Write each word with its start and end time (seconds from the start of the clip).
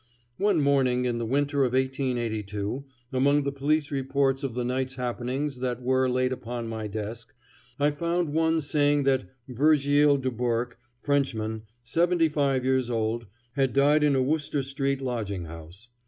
One 0.39 0.61
morning 0.61 1.05
in 1.05 1.19
the 1.19 1.27
winter 1.27 1.63
of 1.63 1.73
1882, 1.73 2.85
among 3.13 3.43
the 3.43 3.51
police 3.51 3.91
reports 3.91 4.41
of 4.41 4.55
the 4.55 4.65
night's 4.65 4.95
happenings 4.95 5.59
that 5.59 5.79
were 5.79 6.09
laid 6.09 6.33
upon 6.33 6.67
my 6.67 6.87
desk, 6.87 7.31
I 7.79 7.91
found 7.91 8.29
one 8.29 8.61
saying 8.61 9.03
that 9.03 9.29
Virgile 9.47 10.17
Dubourque, 10.17 10.79
Frenchman, 11.03 11.65
seventy 11.83 12.29
five 12.29 12.65
years 12.65 12.89
old, 12.89 13.27
had 13.51 13.73
died 13.73 14.03
in 14.03 14.15
a 14.15 14.23
Wooster 14.23 14.63
street 14.63 15.03
lodging 15.03 15.45
house. 15.45 15.89